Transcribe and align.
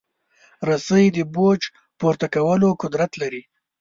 رسۍ 0.67 1.05
د 1.15 1.17
بوج 1.35 1.61
پورته 1.99 2.27
کولو 2.35 2.69
قدرت 2.81 3.11
لري. 3.21 3.41